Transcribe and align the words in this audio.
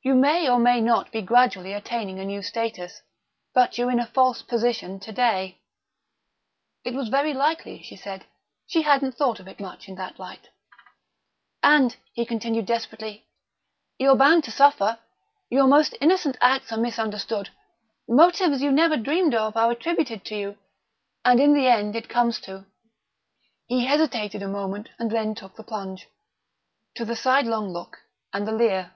"You 0.00 0.14
may 0.14 0.48
or 0.48 0.60
may 0.60 0.80
not 0.80 1.10
be 1.10 1.22
gradually 1.22 1.72
attaining 1.72 2.20
a 2.20 2.24
new 2.24 2.40
status, 2.40 3.02
but 3.52 3.76
you're 3.76 3.90
in 3.90 3.98
a 3.98 4.06
false 4.06 4.42
position 4.42 5.00
to 5.00 5.10
day." 5.10 5.58
It 6.84 6.94
was 6.94 7.08
very 7.08 7.34
likely, 7.34 7.82
she 7.82 7.96
said; 7.96 8.24
she 8.64 8.82
hadn't 8.82 9.16
thought 9.16 9.40
of 9.40 9.48
it 9.48 9.58
much 9.58 9.88
in 9.88 9.96
that 9.96 10.20
light 10.20 10.50
"And," 11.64 11.96
he 12.12 12.24
continued 12.24 12.64
desperately, 12.66 13.26
"you're 13.98 14.14
bound 14.14 14.44
to 14.44 14.52
suffer. 14.52 15.00
Your 15.50 15.66
most 15.66 15.96
innocent 16.00 16.38
acts 16.40 16.70
are 16.70 16.78
misunderstood; 16.78 17.50
motives 18.06 18.62
you 18.62 18.70
never 18.70 18.96
dreamed 18.96 19.34
of 19.34 19.56
are 19.56 19.72
attributed 19.72 20.24
to 20.26 20.36
you; 20.36 20.58
and 21.24 21.40
in 21.40 21.54
the 21.54 21.66
end 21.66 21.96
it 21.96 22.08
comes 22.08 22.38
to" 22.42 22.66
he 23.66 23.84
hesitated 23.84 24.42
a 24.44 24.48
moment 24.48 24.90
and 24.96 25.10
then 25.10 25.34
took 25.34 25.56
the 25.56 25.64
plunge," 25.64 26.06
to 26.94 27.04
the 27.04 27.16
sidelong 27.16 27.72
look 27.72 28.02
and 28.32 28.46
the 28.46 28.52
leer." 28.52 28.94